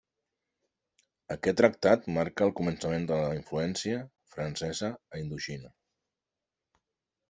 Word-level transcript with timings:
Aquest 1.35 1.59
tractat 1.61 2.09
marca 2.17 2.47
el 2.49 2.55
començament 2.61 3.07
de 3.13 3.21
la 3.23 3.31
influència 3.43 4.03
francesa 4.35 4.93
a 4.95 5.25
Indoxina. 5.27 5.75